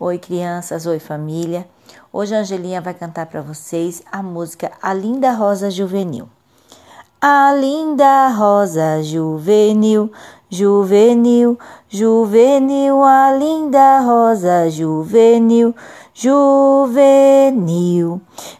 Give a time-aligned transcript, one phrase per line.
[0.00, 1.66] Oi, crianças, oi, família.
[2.12, 6.28] Hoje a Angelinha vai cantar para vocês a música A Linda Rosa Juvenil.
[7.20, 10.08] A linda rosa juvenil,
[10.48, 11.58] juvenil,
[11.88, 15.74] juvenil, a linda rosa juvenil,
[16.14, 17.40] juvenil.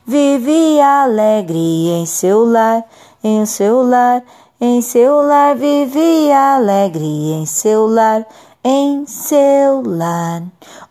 [0.05, 2.83] Vive alegre em seu lar,
[3.23, 4.25] em seu lar,
[4.61, 8.27] em seu lar, vive alegre em seu lar
[8.71, 10.43] em seu lar.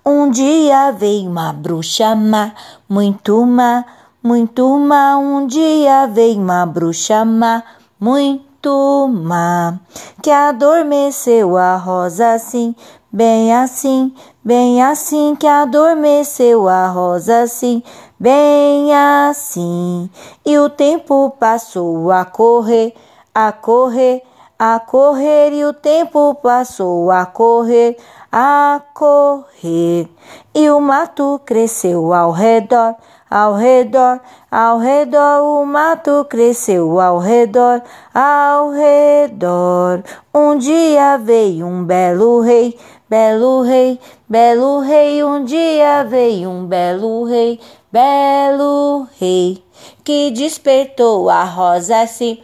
[0.03, 2.51] Um dia veio uma bruxa má,
[2.89, 3.85] muito má,
[4.23, 5.15] muito má.
[5.15, 7.63] Um dia veio uma bruxa má,
[7.99, 9.79] muito má,
[10.23, 12.75] que adormeceu a rosa assim,
[13.11, 14.11] bem assim,
[14.43, 17.83] bem assim, que adormeceu a rosa assim,
[18.19, 20.09] bem assim.
[20.43, 22.95] E o tempo passou a correr,
[23.35, 24.23] a correr
[24.59, 27.95] a correr e o tempo passou a correr,
[28.31, 30.09] a correr.
[30.53, 32.95] E o mato cresceu ao redor,
[33.29, 34.19] ao redor,
[34.49, 35.43] ao redor.
[35.43, 40.03] O mato cresceu ao redor, ao redor.
[40.33, 45.23] Um dia veio um belo rei, belo rei, belo rei.
[45.23, 47.59] Um dia veio um belo rei,
[47.91, 49.63] belo rei,
[50.03, 52.41] que despertou a rosa assim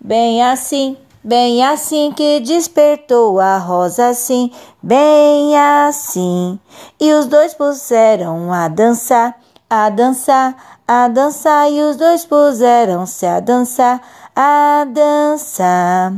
[0.00, 4.48] Bem assim, bem assim que despertou a rosa assim,
[4.80, 6.56] bem assim.
[7.00, 9.36] E os dois puseram a dançar,
[9.68, 11.70] a dançar, a dançar.
[11.72, 14.00] E os dois puseram-se a dançar,
[14.36, 16.12] a dançar.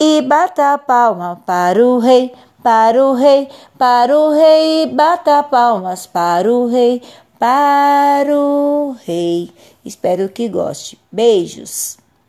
[0.00, 2.32] E bata a palma para o rei,
[2.62, 4.84] para o rei, para o rei.
[4.84, 7.02] E bata palmas para o rei,
[7.38, 9.52] para o rei.
[9.84, 10.98] Espero que goste.
[11.12, 12.01] Beijos.